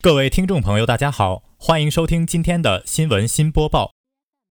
[0.00, 3.92] 各位听众朋友，大家好，欢迎收听今天的新闻新播报。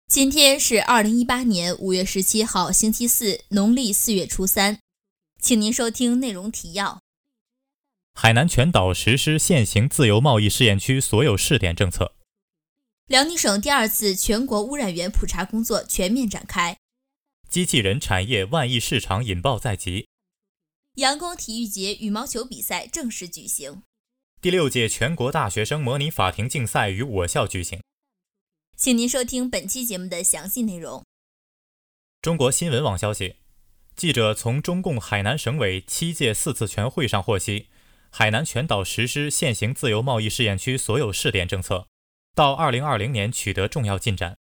[0.07, 4.79] 今天是二零一八年五月十七号，星期四，农历四月初三。
[5.41, 7.01] 请您收听内容提要：
[8.15, 12.13] 海南全岛实施现行自由贸易试验区所有试点政策；
[13.09, 16.77] 辽宁省第二次全国污染源普查工作全面展开；
[17.49, 20.07] 机器人产业万亿市场引爆在即；
[20.95, 23.83] 阳光体育节羽毛球比赛正式举行。
[24.43, 27.81] 第六届全国大学生模拟法庭竞赛于我校举行。
[28.77, 31.05] 请您收听本期节目的详细内容。
[32.21, 33.37] 中国新闻网消息，
[33.95, 37.69] 记者从中共海南省委七届四次全会上获悉，
[38.11, 41.87] 海南全岛实施现行自由贸易试验区所有试点政策，
[42.35, 44.35] 到二零二零年取得重要进展。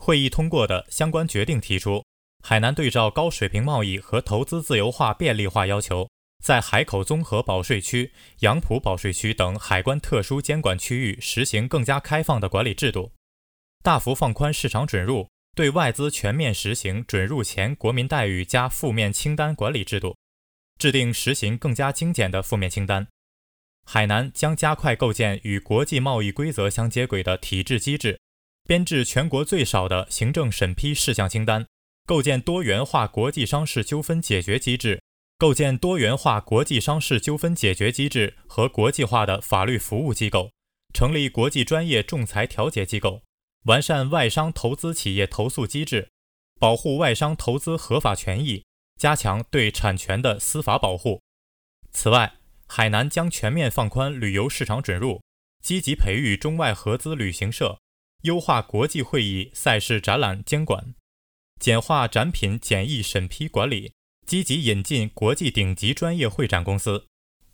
[0.00, 2.04] 会议通过的相关决定提出，
[2.42, 6.10] 海南对照高水平贸易和投资自由化便利化要求。
[6.42, 13.12] 在海口综合保税区、杨浦保税区等海关特殊监管区域实行更加开放的管理制度，
[13.82, 20.16] 大幅放宽市场准入，对外资全面实行准入前国民待遇加负面清单管理制度，
[20.78, 23.06] 制定实行更加精简的负面清单。
[23.84, 28.20] 海南将加快构建与国际贸易规则相接轨的体制机制，
[28.66, 31.66] 编制全国最少的行政审批事项清单，
[32.06, 35.02] 构建多元化国际商事纠纷解决机制。
[35.38, 40.50] 构建多元化国际商事纠纷解决机制和国际化的法律服务机构，
[40.92, 43.22] 成立国际专业仲裁调解机构，
[43.66, 46.08] 完善外商投资企业投诉机制，
[46.58, 48.64] 保护外商投资合法权益，
[48.98, 51.22] 加强对产权的司法保护。
[51.92, 52.34] 此外，
[52.66, 55.22] 海南将全面放宽旅游市场准入，
[55.62, 57.78] 积极培育中外合资旅行社，
[58.22, 60.96] 优化国际会议赛事展览监管，
[61.60, 63.92] 简化展品检疫审批管理。
[64.28, 67.06] 积极引进国际顶级专业会展公司，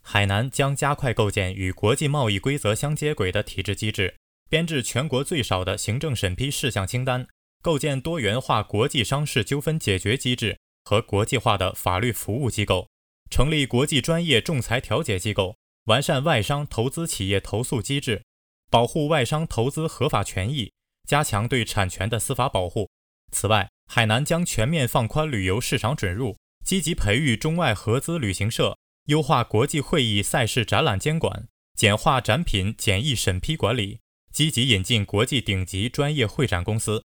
[0.02, 4.16] 海南将加快构建与国际贸易规则相接轨的体制机制，
[4.48, 7.28] 编制全国最少的行政审批事项清单，
[7.62, 12.88] 构建多元化国际商事纠纷解决机制和国际化的法律服务机构，
[13.30, 18.24] 成立国际专业仲裁调解机构，完善外商投资企业投诉机制，
[18.68, 20.72] 保护外商投资合法权益，
[21.06, 22.90] 加强对产权的司法保护。
[23.30, 26.36] 此外，海南将全面放宽旅游市场准入。
[26.64, 34.00] 积极培育中外合资旅行社，优化国际会议赛事展览监管，简化展品检疫审批管理，
[34.32, 37.04] 积极引进国际顶级专业会展公司。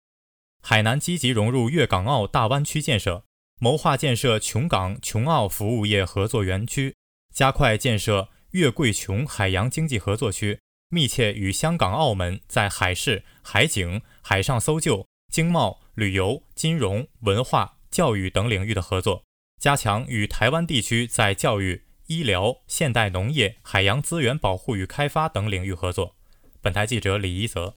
[0.63, 3.25] 海南积极融入粤港澳大湾区建设，
[3.59, 6.95] 谋划建设琼港琼澳服务业合作园区，
[7.31, 10.59] 加快建设粤桂琼海洋经济合作区，
[10.89, 19.23] 密切与香港、澳门在海事、海警、海上搜救、经贸、旅游、金融、文化、教育等领域的合作。
[19.63, 26.17] 加强与台湾地区在教育、医疗、现代农业、海洋资源保护与开发等领域合作。
[26.59, 27.73] 本台记者李一泽。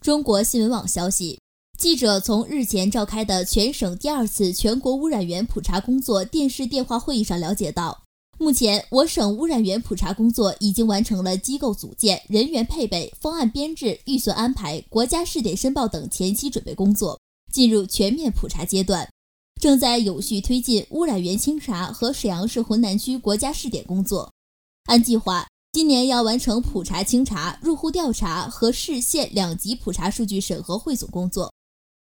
[0.00, 1.38] 中国新闻网消息，
[1.78, 8.02] 记者从日前召开的全省第二次全国污染源普查工作电视电话会议上了解到，
[8.40, 17.20] 目前我省污染源普查工作已经完成了机构组建、人员配备、方案编制、预算安排、国家试点申报等前期准备工作，
[17.52, 19.08] 进入全面普查阶段。
[19.62, 24.28] 正在有序推进污染源清查和沈阳市浑南区国家试点工作。
[24.86, 31.52] 按计划，今年要完成普查清查、入户调查和市县两级普查数据审核汇总工作。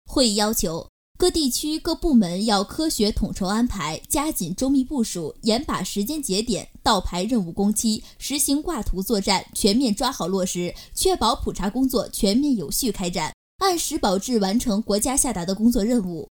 [0.07, 0.89] 会议要求
[1.19, 16.27] 各地区各部门要科学统筹安排，加紧周密部署，严把时间节点、倒排任务工期，实行挂图作战，全面抓好落实，确保普查工作全面有序开展，按时保质完成国家下达的工作任务。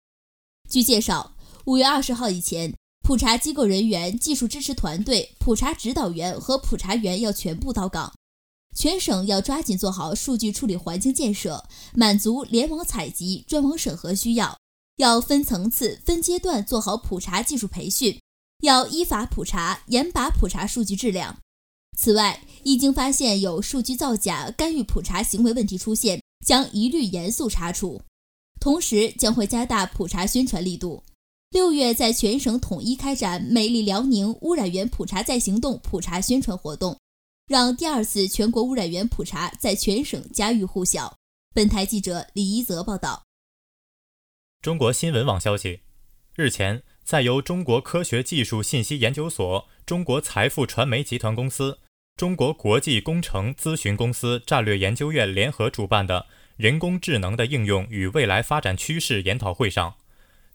[0.69, 1.33] 据介绍，
[1.65, 8.13] 五月二十号以前，普查机构人员、技术支持团队、普查指导员和普查员要全部到岗。
[8.75, 14.59] 全省要抓紧做好数据处理环境建设，满足联网采集、专网审核需要。
[14.97, 18.19] 要分层次、分阶段做好普查技术培训，
[18.61, 21.37] 要依法普查，严把普查数据质量。
[21.97, 28.03] 此外，一经发现有数据造假、干预普查行为问题出现，将一律严肃查处。
[28.59, 31.03] 同时将会加大普查宣传力度。
[31.51, 36.99] 六月在全省统一开展“美丽辽宁污染源普查再行动”普查宣传活动，
[37.47, 41.17] 让第二次全国污染源普查在全省家喻户晓。
[41.51, 43.23] 本台记者李一泽报道。
[44.61, 45.79] 中国新闻网消息，
[46.35, 51.79] 日前，在由中国科学技术信息研究所、中国财富传媒集团公司、
[52.15, 56.27] 中国国际工程咨询公司战略研究院联合主办的。
[56.59, 59.95] 人工智能的应用与未来发展趋势研讨会上，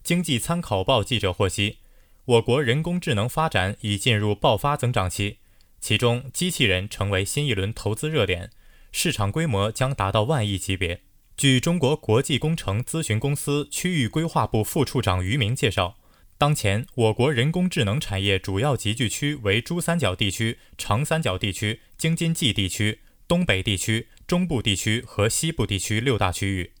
[0.03, 1.79] 经济参考报记者获悉，
[2.25, 5.37] 我国人工智能发展已进入爆发增长期，
[5.79, 8.51] 其中机器人成为新一轮投资热点，
[8.91, 11.01] 市场规模将达到万亿级别。
[11.35, 15.97] 据中国国际工程咨询公司区域规划部副处长于明介绍，
[16.37, 26.71] 当前我国人工智能产业主要集聚区为珠三角地区、长三角地区、京津冀地区、东北地区、中部地区和西部地区六大区域。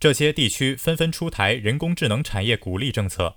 [0.00, 3.36] 这些地区纷纷出台人工智能产业鼓励政策，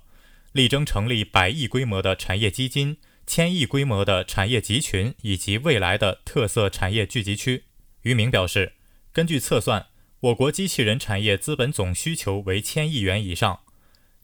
[0.52, 7.64] 力争成立百亿规模的产业基金、千亿规模的产业集群以及未来的特色产业聚集区。
[8.02, 8.74] 于明表示，
[9.12, 9.86] 根据测算。
[10.22, 13.62] 我国机器人产业资本总需求为千亿元以上，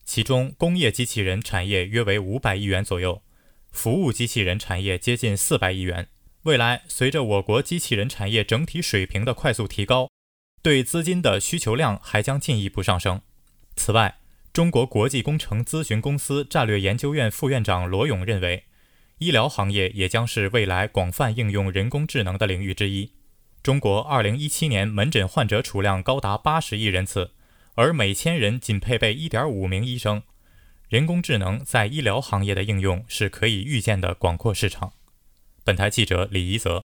[0.05, 3.21] 其中工业机器人产业约为五百亿元左右，
[3.69, 6.07] 服务机器人产业接近四百亿元。
[6.43, 10.09] 未来，随着我国机器人产业整体水平的快速提高，
[10.61, 13.21] 对资金的需求量还将进一步上升。
[13.75, 14.19] 此外，
[14.53, 18.63] 中国国际工程咨询公司战略研究院副院长罗勇认为，
[19.17, 23.11] 医疗行业也将是未来广泛应用人工智能的领域之一。
[23.61, 27.31] 中国2017年门诊患者储量高达80亿人次，
[27.75, 30.23] 而每千人仅配备1.5名医生。
[30.87, 34.93] 人工智能在医疗行业的应用是可以预见的广阔市场。
[35.63, 36.83] 本台记者李怡泽。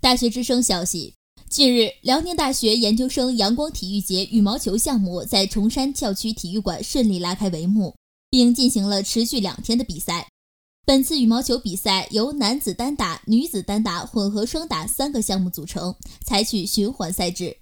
[0.00, 1.14] 大学之声消息：
[1.48, 7.96] 近日，辽宁大学研究生阳光体育节羽毛球项目在崇山校区体育馆顺利拉开帷幕，
[8.30, 10.28] 并进行了持续两天的比赛。
[10.84, 15.94] 本次羽毛球比赛由男子单打、女子单打、混合双打三个项目组成，
[16.26, 17.58] 采取循环赛制。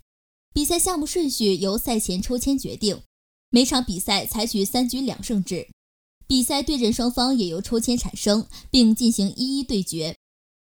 [0.55, 3.03] 比赛项目顺序由赛前抽签决定，
[3.51, 5.69] 每场比赛采取三局两胜制。
[6.31, 10.15] 比赛对阵双方也由抽签产生，并进行一一对决。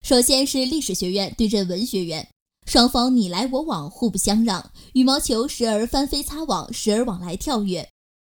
[0.02, 2.26] 首先是历史学院对阵文学院，
[2.66, 7.90] 双方你来我往，互不相让，羽毛球时而翻飞擦网，时而往来跳跃。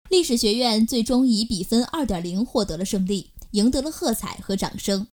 [0.10, 3.30] 历史学院最终以比分二点零获得了胜利。
[3.52, 5.06] 赢得了喝彩和掌声。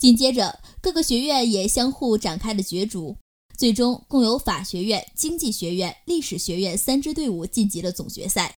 [0.00, 3.14] 紧接着，各个学院也相互展开了角逐，
[3.58, 8.54] 最终共有法学院、经济学院、历史学院三支队伍晋级了总决赛。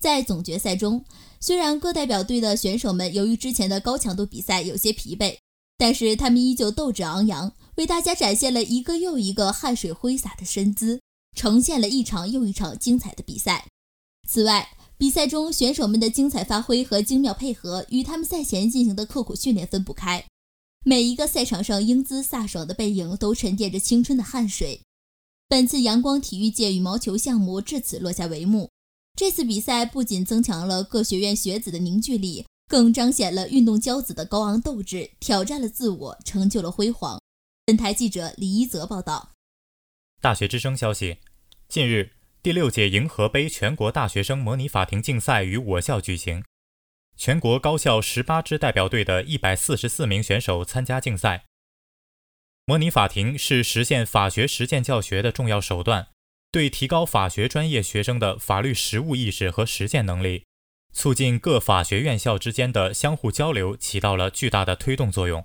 [0.00, 1.04] 在总决赛中，
[1.40, 5.38] 虽然各代表队的选手们由于之前的高强度比赛有些疲惫，
[5.78, 11.00] 但是他们依旧斗志昂扬，为大家展现了一个又一个汗水挥洒的身姿，
[11.36, 13.66] 呈现了一场又一场精彩的比赛。
[14.28, 20.24] 此外，比赛中，选手们的精彩发挥和精妙配合与他们赛前进行的刻苦训练分不开。
[20.84, 24.80] 每一个赛场上英姿飒爽的背影都沉淀着青春的汗水。
[25.48, 28.70] 本次阳光体育界羽毛球项目至此落下帷幕。
[29.16, 37.18] 这次比赛不仅增强了各学院学子的凝聚力，更彰显了运动骄子的高昂斗志，挑战了自我，成就了辉煌。
[37.64, 39.30] 本台记者李一泽报道。
[40.20, 41.16] 大学之声消息：
[41.66, 42.12] 近日。
[42.42, 46.44] 第六届银河杯全国大学生模拟法庭竞赛于我校举行，
[47.16, 51.46] 全国高校十八支代表队的一百四十四名选手参加竞赛。
[52.66, 56.06] 模拟法庭是实现法学实践教学的重要手段，
[56.56, 60.44] 对提高法学专业学生的法律实务意识和实践能力，
[60.90, 65.44] 促进各法学院校之间的相互交流起到了巨大的推动作用，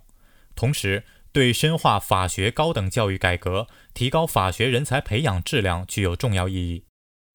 [0.55, 1.03] 同时。
[1.33, 6.85] 对深化法学高等教育改革、提高法学人才培养质量具有重要意义。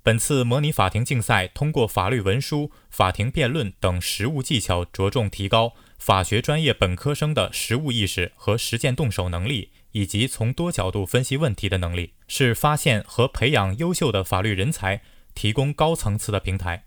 [0.03, 15.03] 本次模拟法庭竞赛通过法律文书、法庭辩论等实务技巧，着重提高法学专业本科生的实务意识和实践动手能力，以及从多角度分析问题的能力，是发现和培养优秀的法律人才
[15.35, 16.85] 提供高层次的平台。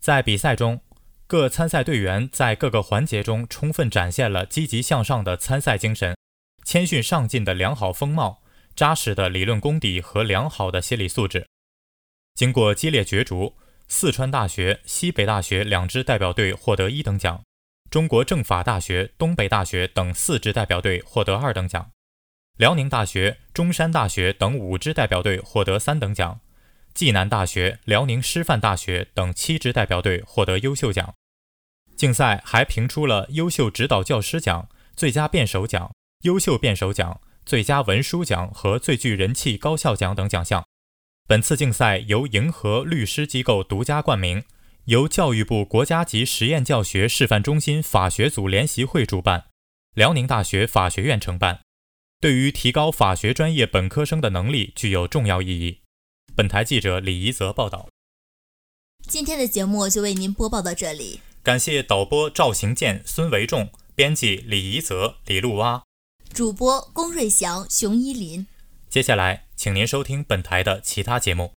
[0.00, 0.80] 在比赛中，
[1.26, 6.16] 各参赛队员在各个环节中充分展现了积极向上的参赛精神、
[6.64, 8.42] 谦逊上进的良好风貌、
[8.74, 11.46] 扎实的理论功底和良好的心理素质。
[12.34, 13.56] 经过激烈角逐，
[13.88, 17.42] 四川大学、西北大学两支代表队获得一等奖，
[17.90, 21.90] 中国政法大学、东北大学等四支代表队获得二等奖，
[22.58, 26.40] 辽宁大学、中山大学等五支代表队获得三等奖，
[26.94, 31.14] 暨南大学、辽宁师范大学等七支代表队获得优秀奖。
[31.96, 35.92] 竞赛还评出了优秀指导教师奖、最佳辩手奖、
[36.22, 40.64] 优秀辩手奖、最佳文书奖和最具人气高校奖等奖项。
[41.26, 44.44] 本次竞赛由银河律师机构独家冠名，
[44.84, 49.46] 由教育部国家级实验教学示范中心法学组联席会主办，
[49.94, 51.60] 辽宁大学法学院承办，
[52.22, 55.80] 对于提高法学专业本科生的能力具有重要意义。
[56.36, 57.88] 本台记者李怡泽报道。
[59.08, 61.18] 今天的节目就为您播报到这里。
[61.42, 65.82] 感谢导播赵行健、孙维仲，编辑李怡泽、李露蛙，
[66.32, 68.46] 主播龚瑞祥、熊依林。
[68.88, 71.50] 接下来，请您收听本台的其他节目。